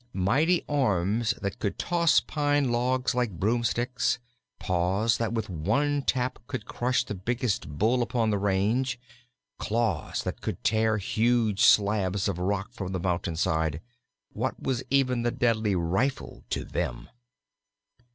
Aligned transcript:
Mighty 0.15 0.65
arms 0.67 1.35
that 1.43 1.59
could 1.59 1.77
toss 1.77 2.21
pine 2.21 2.71
logs 2.71 3.13
like 3.13 3.39
broomsticks, 3.39 4.17
paws 4.57 5.19
that 5.19 5.31
with 5.31 5.47
one 5.47 6.01
tap 6.01 6.39
could 6.47 6.65
crush 6.65 7.03
the 7.05 7.13
biggest 7.13 7.69
Bull 7.77 8.01
upon 8.01 8.31
the 8.31 8.39
range, 8.39 8.99
claws 9.59 10.23
that 10.23 10.41
could 10.41 10.63
tear 10.63 10.97
huge 10.97 11.63
slabs 11.63 12.27
of 12.27 12.39
rock 12.39 12.71
from 12.73 12.93
the 12.93 12.99
mountain 12.99 13.35
side 13.35 13.79
what 14.33 14.59
was 14.59 14.81
even 14.89 15.21
the 15.21 15.29
deadly 15.29 15.75
rifle 15.75 16.43
to 16.49 16.65
them! 16.65 17.07